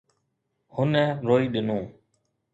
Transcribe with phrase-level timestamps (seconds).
[0.75, 0.91] هن
[1.27, 1.79] روئي ڏنو.